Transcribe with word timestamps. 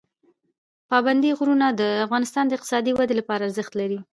پابندی 0.89 1.31
غرونه 1.39 1.67
د 1.79 1.81
افغانستان 2.05 2.45
د 2.47 2.51
اقتصادي 2.57 2.91
ودې 2.93 3.15
لپاره 3.19 3.41
ارزښت 3.47 3.73
لري. 3.81 3.99